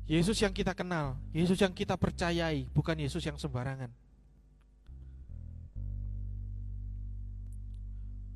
Yesus 0.04 0.36
yang 0.42 0.52
kita 0.52 0.74
kenal, 0.74 1.16
Yesus 1.30 1.56
yang 1.62 1.72
kita 1.72 1.96
percayai, 1.96 2.68
bukan 2.74 2.98
Yesus 2.98 3.22
yang 3.22 3.38
sembarangan. 3.38 3.88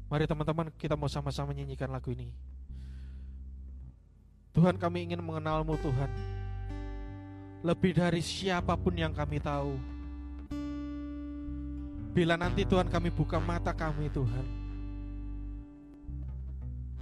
Mari 0.06 0.24
teman-teman 0.30 0.70
kita 0.78 0.94
mau 0.94 1.10
sama-sama 1.10 1.50
nyanyikan 1.50 1.90
lagu 1.90 2.14
ini. 2.14 2.30
Tuhan 4.54 4.80
kami 4.80 5.10
ingin 5.10 5.20
mengenalmu 5.20 5.76
Tuhan. 5.82 6.08
Lebih 7.66 7.98
dari 7.98 8.22
siapa 8.22 8.72
pun 8.78 8.94
yang 8.96 9.12
kami 9.12 9.36
tahu. 9.42 9.76
Bila 12.16 12.40
nanti 12.40 12.64
Tuhan 12.64 12.88
kami 12.88 13.12
buka 13.12 13.36
mata 13.36 13.76
kami 13.76 14.08
Tuhan. 14.08 14.55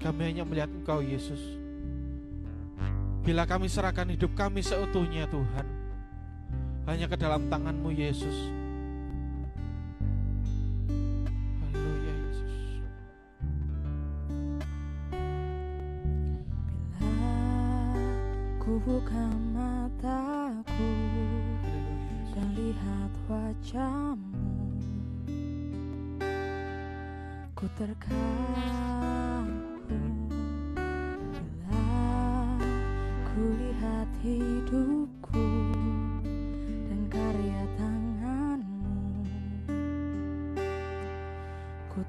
Kami 0.05 0.21
hanya 0.21 0.45
melihat 0.45 0.69
Engkau 0.69 1.01
Yesus. 1.01 1.41
Bila 3.25 3.49
kami 3.49 3.73
serahkan 3.73 4.05
hidup 4.13 4.37
kami 4.37 4.61
seutuhnya 4.61 5.25
Tuhan. 5.33 5.65
Hanya 6.85 7.09
ke 7.09 7.17
dalam 7.17 7.49
tanganmu 7.49 7.89
Yesus. 7.89 8.37
Haleluya 11.73 12.15
Yesus. 12.21 12.55
Bila 17.01 17.41
ku 18.61 18.77
buka 18.85 19.25
mataku 19.57 20.93
dan 22.37 22.49
lihat 22.53 23.13
wajahmu 23.25 24.53
Ku 27.57 27.65
terkagum 27.81 28.94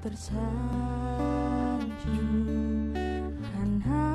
Ku 0.06 0.14
tersanjung 0.14 0.38
Karena 3.42 4.06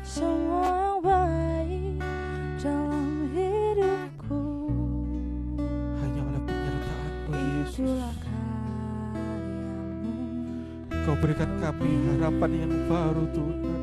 semua 0.00 0.96
baik 1.04 2.00
dalam 2.56 3.28
hidupku. 3.36 4.48
Hanya 6.00 6.20
oleh 6.24 6.40
penyertaanmu 6.48 7.36
Yesus. 7.36 7.84
Itulah 7.84 8.16
karyamu. 8.16 10.08
Kau 11.04 11.20
berikan 11.20 11.52
kami 11.60 12.16
harapan 12.16 12.50
yang 12.56 12.72
baru 12.88 13.28
Tuhan 13.28 13.80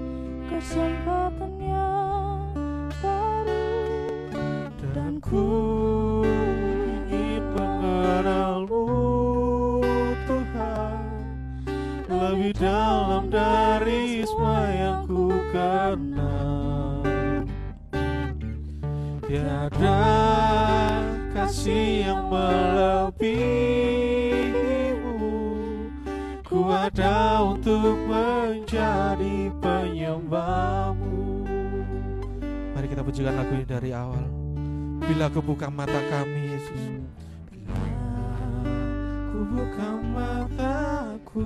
buka 39.43 39.99
mataku 40.15 41.43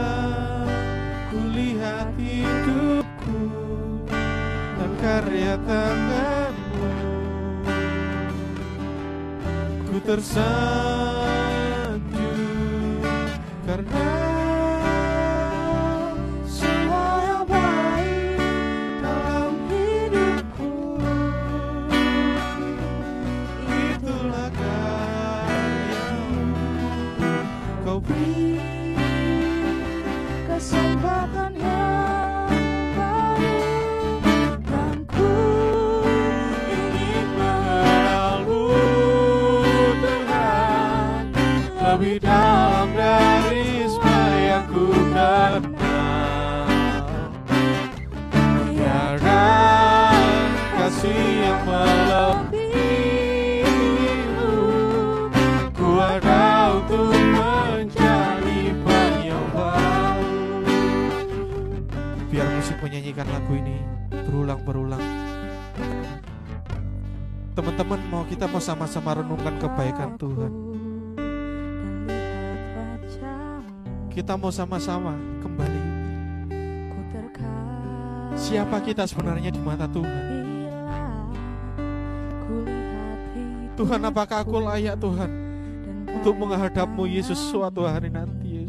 ku 1.32 1.38
lihat 1.50 2.14
hidupku 2.14 3.40
Dan 4.78 4.92
karya 5.02 5.58
tanganmu. 5.66 6.86
Ku 9.90 9.96
tersanjung 10.06 10.52
Karena 13.66 14.31
Kesempatan 30.72 31.41
menyanyikan 62.92 63.24
lagu 63.24 63.56
ini 63.56 63.80
berulang-berulang. 64.12 65.00
Teman-teman 67.56 68.00
mau 68.12 68.20
kita 68.28 68.44
mau 68.44 68.60
sama-sama 68.60 69.16
renungkan 69.16 69.56
kebaikan 69.56 70.20
Tuhan. 70.20 70.52
Kita 74.12 74.36
mau 74.36 74.52
sama-sama 74.52 75.16
kembali. 75.40 75.82
Siapa 78.36 78.84
kita 78.84 79.08
sebenarnya 79.08 79.48
di 79.48 79.60
mata 79.64 79.88
Tuhan? 79.88 80.24
Tuhan 83.72 84.00
apakah 84.04 84.44
aku 84.44 84.60
layak 84.60 85.00
Tuhan 85.00 85.32
Untuk 86.12 86.36
menghadapmu 86.36 87.08
Yesus 87.08 87.40
suatu 87.40 87.88
hari 87.88 88.12
nanti 88.12 88.68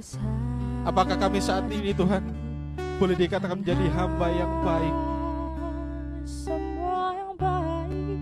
Yesus 0.00 0.69
Apakah 0.84 1.16
kami 1.20 1.38
saat 1.44 1.68
ini 1.68 1.92
Tuhan 1.92 2.22
Boleh 3.00 3.16
dikatakan 3.16 3.64
menjadi 3.64 3.88
hamba 3.96 4.28
yang 4.28 4.52
baik? 4.60 4.96
Semua 6.28 7.16
yang 7.16 7.32
baik 7.32 8.20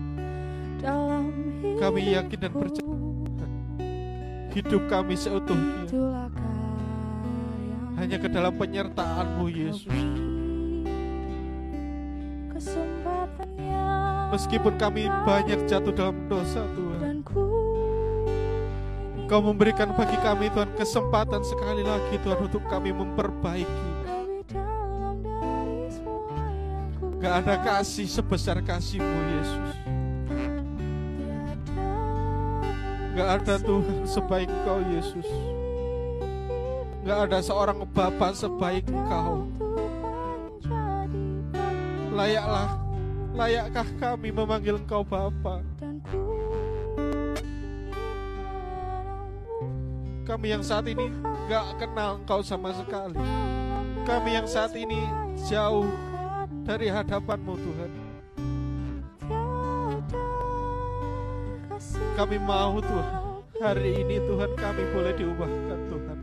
dalam 0.79 1.23
hidupku. 1.35 1.79
Kami 1.83 2.01
yakin 2.15 2.39
dan 2.39 2.51
percaya 2.55 2.99
hidup 4.55 4.81
kami 4.87 5.19
seutuhnya. 5.19 5.83
Hanya 7.99 8.17
ke 8.23 8.31
dalam 8.31 8.55
penyertaan-Mu 8.55 9.45
Yesus. 9.51 9.99
Meskipun 14.31 14.73
kami 14.79 15.11
banyak 15.27 15.67
jatuh 15.67 15.91
dalam 15.91 16.15
dosa 16.31 16.63
Tuhan, 16.71 16.88
Kau 19.29 19.45
memberikan 19.45 19.93
bagi 19.93 20.17
kami 20.25 20.49
Tuhan 20.49 20.73
kesempatan 20.73 21.45
sekali 21.45 21.85
lagi 21.85 22.17
Tuhan 22.25 22.49
untuk 22.49 22.65
kami 22.65 22.89
memperbaiki. 22.89 23.85
Gak 27.21 27.45
ada 27.45 27.61
kasih 27.61 28.09
sebesar 28.09 28.57
kasih-Mu 28.65 29.19
Yesus. 29.37 29.71
Gak 33.13 33.29
ada 33.37 33.55
Tuhan 33.61 34.09
sebaik 34.09 34.49
Engkau 34.49 34.81
Yesus. 34.97 35.29
Gak 37.05 37.29
ada 37.29 37.37
seorang 37.45 37.85
Bapa 37.85 38.33
sebaik 38.33 38.89
Engkau. 38.89 39.45
Layaklah, 42.17 42.81
layakkah 43.37 43.87
kami 44.01 44.33
memanggil 44.33 44.81
Engkau 44.81 45.05
Bapa? 45.05 45.68
Kami 50.29 50.53
yang 50.53 50.61
saat 50.61 50.85
ini 50.85 51.09
gak 51.49 51.81
kenal 51.81 52.21
Engkau 52.21 52.45
sama 52.45 52.69
sekali. 52.69 53.17
Kami 54.05 54.37
yang 54.37 54.45
saat 54.45 54.77
ini 54.77 55.01
jauh 55.49 55.89
dari 56.61 56.85
hadapan-Mu 56.85 57.57
Tuhan. 57.57 57.91
Kami 62.13 62.37
mau 62.37 62.77
Tuhan. 62.77 63.41
Hari 63.57 64.05
ini 64.05 64.21
Tuhan 64.21 64.53
kami 64.53 64.83
boleh 64.93 65.17
diubahkan 65.17 65.79
Tuhan. 65.89 66.18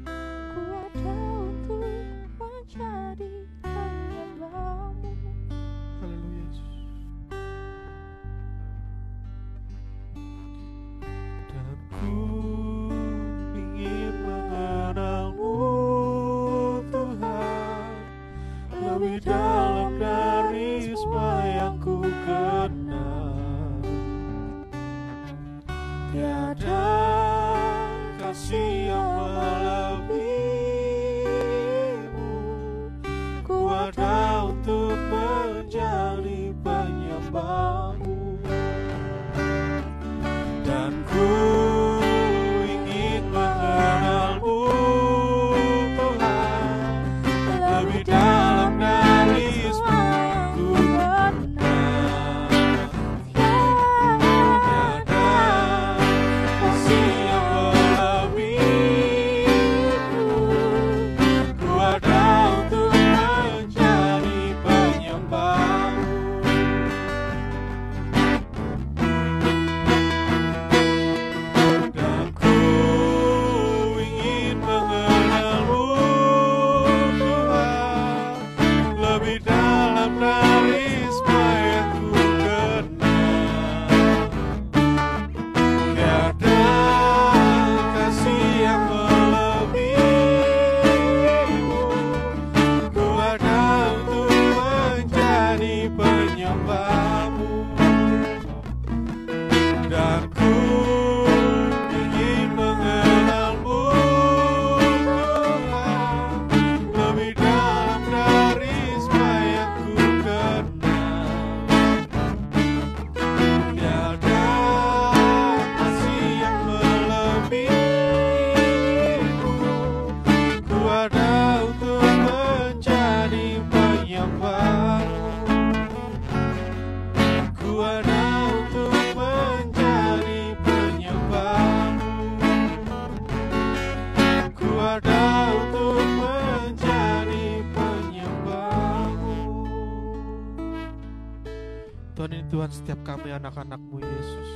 Anak-anakmu 143.36 144.00
Yesus. 144.00 144.50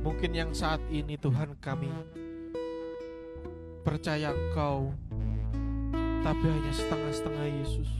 Mungkin 0.00 0.30
yang 0.32 0.50
saat 0.56 0.80
ini 0.88 1.20
Tuhan 1.20 1.60
kami 1.60 1.92
Percaya 3.84 4.32
Engkau 4.32 4.96
Tapi 6.24 6.44
hanya 6.48 6.72
setengah-setengah 6.72 7.46
Yesus. 7.60 7.90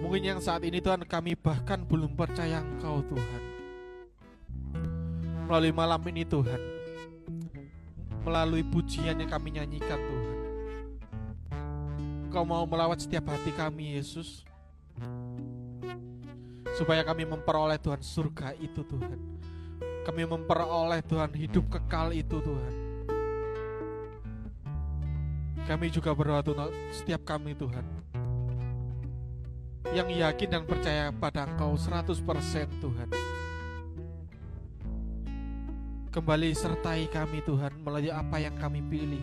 Mungkin 0.00 0.22
yang 0.22 0.40
saat 0.40 0.64
ini 0.64 0.80
Tuhan 0.80 1.04
kami 1.04 1.36
bahkan 1.36 1.84
belum 1.84 2.14
percaya 2.14 2.62
Engkau 2.62 3.04
Tuhan. 3.04 3.42
Melalui 5.46 5.72
malam 5.74 6.02
ini 6.10 6.26
Tuhan 6.26 6.58
Melalui 8.26 8.66
pujian 8.66 9.14
yang 9.14 9.30
kami 9.30 9.54
nyanyikan 9.54 9.98
Tuhan 9.98 10.38
Engkau 12.26 12.42
mau 12.42 12.66
melawat 12.66 12.98
setiap 12.98 13.30
hati 13.30 13.54
kami 13.54 13.94
Yesus 13.94 14.42
Supaya 16.74 17.06
kami 17.06 17.22
memperoleh 17.22 17.78
Tuhan 17.78 18.02
surga 18.02 18.58
itu 18.58 18.82
Tuhan. 18.82 19.18
Kami 20.02 20.22
memperoleh 20.22 21.02
Tuhan 21.06 21.30
hidup 21.34 21.66
kekal 21.70 22.10
itu 22.10 22.42
Tuhan. 22.42 22.74
Kami 25.66 25.86
juga 25.90 26.14
berdoa 26.14 26.42
Tuhan 26.46 26.70
setiap 26.94 27.26
kami 27.26 27.54
Tuhan. 27.58 27.82
Yang 29.90 30.08
yakin 30.18 30.48
dan 30.50 30.62
percaya 30.62 31.10
pada 31.10 31.46
Engkau 31.46 31.74
100% 31.74 32.22
Tuhan. 32.82 33.08
Kembali 36.14 36.48
sertai 36.54 37.10
kami 37.10 37.42
Tuhan 37.42 37.82
melalui 37.82 38.14
apa 38.14 38.38
yang 38.38 38.54
kami 38.54 38.78
pilih. 38.86 39.22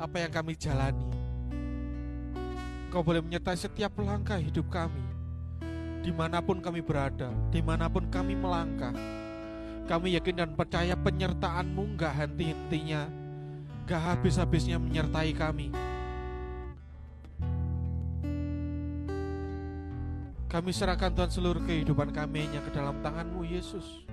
Apa 0.00 0.24
yang 0.24 0.32
kami 0.32 0.56
jalani. 0.56 1.04
Kau 2.88 3.04
boleh 3.04 3.20
menyertai 3.20 3.60
setiap 3.60 3.92
langkah 4.00 4.40
hidup 4.40 4.72
kami 4.72 5.17
Di 5.98 6.14
mana 6.14 6.38
pun 6.38 6.62
kami 6.62 6.80
berada 6.80 7.30
Di 7.50 7.60
mana 7.60 7.90
pun 7.90 8.06
kami 8.06 8.38
melangkah 8.38 8.94
Kami 9.88 10.14
yakin 10.14 10.36
dan 10.44 10.50
percaya 10.54 10.94
penyertaanmu 10.94 11.98
Gak 11.98 12.14
henti-hentinya 12.24 13.28
Gak 13.88 14.04
habis-habisnya 14.04 14.76
menyertai 14.76 15.32
kami. 15.32 15.72
Kami 20.44 20.70
serahkan 20.76 21.08
Tuhan 21.16 21.32
seluruh 21.32 21.64
kehidupan 21.64 22.12
kami 22.12 22.44
hanya 22.44 22.60
ke 22.60 22.68
dalam 22.68 23.00
tanganmu 23.00 23.48
Yesus. 23.48 24.04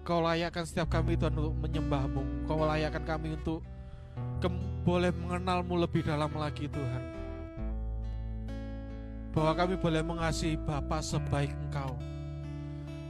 Kau 0.00 0.24
layakkan 0.24 0.64
setiap 0.64 0.88
kami 0.88 1.20
Tuhan 1.20 1.36
untuk 1.36 1.60
menyembahmu. 1.60 2.48
Kau 2.48 2.64
layakkan 2.64 3.04
kami 3.04 3.36
untuk 3.36 3.60
boleh 4.80 5.12
mengenalmu 5.12 5.76
lebih 5.76 6.00
dalam 6.00 6.32
lagi 6.32 6.72
Tuhan 6.72 7.19
Bahwa 9.30 9.52
kami 9.54 9.74
boleh 9.78 10.02
mengasihi 10.02 10.58
Bapa 10.58 10.98
sebaik 10.98 11.54
Engkau 11.54 11.94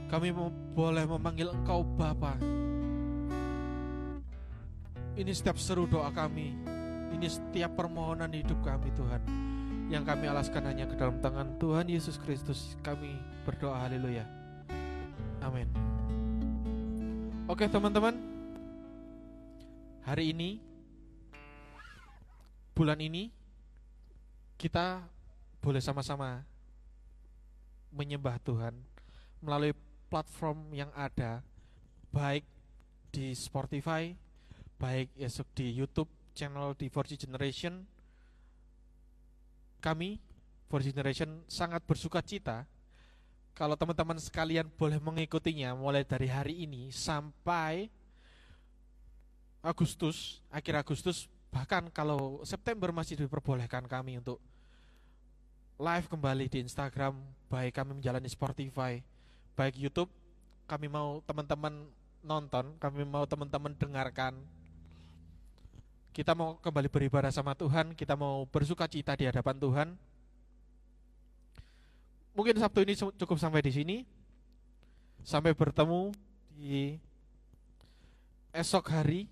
Kami 0.05 0.29
boleh 0.75 1.05
memanggil 1.07 1.49
Engkau 1.49 1.87
Bapa. 1.87 2.35
Ini 5.15 5.31
setiap 5.31 5.55
seru 5.55 5.87
doa 5.87 6.11
kami. 6.11 6.51
Ini 7.15 7.27
setiap 7.27 7.79
permohonan 7.79 8.31
hidup 8.31 8.59
kami 8.59 8.91
Tuhan. 8.95 9.23
Yang 9.91 10.03
kami 10.07 10.25
alaskan 10.27 10.63
hanya 10.67 10.87
ke 10.87 10.95
dalam 10.99 11.19
tangan 11.19 11.59
Tuhan 11.59 11.87
Yesus 11.87 12.19
Kristus. 12.19 12.75
Kami 12.83 13.15
berdoa 13.43 13.87
haleluya. 13.87 14.23
Amin. 15.43 15.67
Oke 17.51 17.67
teman-teman. 17.67 18.15
Hari 20.07 20.31
ini 20.31 20.59
bulan 22.71 22.97
ini 23.03 23.29
kita 24.55 25.03
boleh 25.61 25.79
sama-sama 25.79 26.41
menyembah 27.93 28.41
Tuhan 28.41 28.73
melalui 29.45 29.77
platform 30.09 30.73
yang 30.73 30.89
ada 30.97 31.45
baik 32.09 32.43
di 33.13 33.31
Spotify, 33.37 34.11
baik 34.81 35.13
esok 35.15 35.47
di 35.53 35.71
YouTube 35.71 36.09
channel 36.33 36.73
di 36.73 36.89
4G 36.89 37.29
Generation. 37.29 37.85
Kami 39.81 40.17
4G 40.67 40.85
Generation 40.97 41.29
sangat 41.45 41.85
bersuka 41.85 42.25
cita 42.25 42.65
kalau 43.51 43.75
teman-teman 43.75 44.17
sekalian 44.17 44.65
boleh 44.73 44.97
mengikutinya 44.97 45.75
mulai 45.75 46.07
dari 46.07 46.31
hari 46.31 46.65
ini 46.65 46.89
sampai 46.89 47.91
Agustus, 49.61 50.41
akhir 50.49 50.81
Agustus, 50.81 51.29
bahkan 51.53 51.85
kalau 51.93 52.41
September 52.41 52.89
masih 52.89 53.13
diperbolehkan 53.21 53.85
kami 53.85 54.17
untuk 54.17 54.41
live 55.81 56.05
kembali 56.05 56.45
di 56.45 56.61
Instagram, 56.61 57.17
baik 57.49 57.73
kami 57.73 57.97
menjalani 57.97 58.29
Spotify, 58.29 59.01
baik 59.57 59.81
YouTube, 59.81 60.13
kami 60.69 60.85
mau 60.85 61.25
teman-teman 61.25 61.89
nonton, 62.21 62.77
kami 62.77 63.01
mau 63.01 63.25
teman-teman 63.25 63.73
dengarkan. 63.73 64.37
Kita 66.13 66.37
mau 66.37 66.61
kembali 66.61 66.85
beribadah 66.85 67.33
sama 67.33 67.57
Tuhan, 67.57 67.97
kita 67.97 68.13
mau 68.13 68.45
bersuka 68.45 68.85
cita 68.85 69.17
di 69.17 69.25
hadapan 69.25 69.57
Tuhan. 69.57 69.87
Mungkin 72.37 72.61
Sabtu 72.61 72.85
ini 72.85 72.93
cukup 72.93 73.41
sampai 73.41 73.65
di 73.65 73.73
sini. 73.73 73.97
Sampai 75.25 75.57
bertemu 75.57 76.13
di 76.53 76.95
esok 78.53 78.85
hari. 78.93 79.25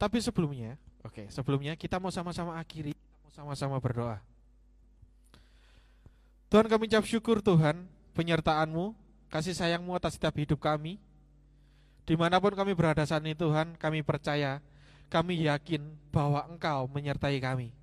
Tapi 0.00 0.18
sebelumnya, 0.18 0.74
oke, 1.06 1.30
sebelumnya 1.30 1.78
kita 1.78 2.02
mau 2.02 2.10
sama-sama 2.10 2.58
akhiri, 2.58 2.92
kita 2.92 3.16
mau 3.22 3.30
sama-sama 3.32 3.78
berdoa. 3.78 4.33
Tuhan 6.54 6.70
kami 6.70 6.86
ucap 6.86 7.02
syukur 7.02 7.42
Tuhan 7.42 7.82
penyertaan-Mu, 8.14 8.94
kasih 9.26 9.58
sayang-Mu 9.58 9.98
atas 9.98 10.14
setiap 10.14 10.38
hidup 10.38 10.62
kami. 10.62 11.02
Di 12.06 12.14
mana 12.14 12.38
pun 12.38 12.54
kami 12.54 12.78
berada 12.78 13.02
saat 13.02 13.26
ini 13.26 13.34
Tuhan, 13.34 13.74
kami 13.74 14.06
percaya, 14.06 14.62
kami 15.10 15.50
yakin 15.50 15.82
bahwa 16.14 16.46
Engkau 16.46 16.86
menyertai 16.86 17.42
kami. 17.42 17.74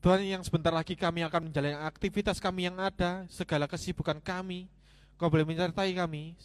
Tuhan 0.00 0.24
yang 0.24 0.40
sebentar 0.40 0.72
lagi 0.72 0.96
kami 0.96 1.20
akan 1.28 1.52
menjalani 1.52 1.76
aktivitas 1.76 2.40
kami 2.40 2.72
yang 2.72 2.80
ada, 2.80 3.28
segala 3.28 3.68
kesibukan 3.68 4.16
kami, 4.24 4.64
Kau 5.20 5.28
boleh 5.28 5.44
menyertai 5.44 5.92
kami, 5.92 6.40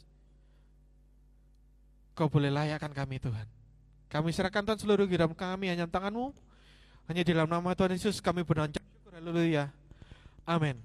Kau 2.19 2.27
boleh 2.27 2.51
layakkan 2.51 2.91
kami 2.91 3.23
Tuhan. 3.23 3.47
Kami 4.11 4.27
serahkan 4.35 4.67
Tuhan 4.67 4.75
seluruh 4.75 5.07
hidup 5.07 5.31
kami 5.39 5.71
hanya 5.71 5.87
tanganmu, 5.87 6.35
hanya 7.07 7.23
di 7.23 7.31
dalam 7.31 7.47
nama 7.47 7.71
Tuhan 7.71 7.95
Yesus 7.95 8.19
kami 8.19 8.43
berdoa 8.43 8.67
haleluya. 9.15 9.86
Amin. 10.47 10.79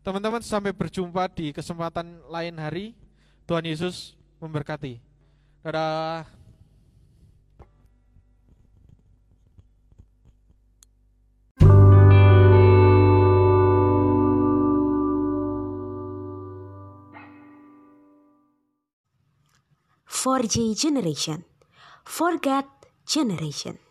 Teman-teman 0.00 0.40
sampai 0.40 0.72
berjumpa 0.72 1.28
di 1.28 1.52
kesempatan 1.52 2.16
lain 2.32 2.56
hari. 2.56 2.96
Tuhan 3.44 3.68
Yesus 3.68 4.16
memberkati. 4.40 4.96
Dadah. 5.60 6.24
For 20.08 20.42
G 20.48 20.72
generation. 20.72 21.44
Forget 22.02 22.66
generation. 23.04 23.85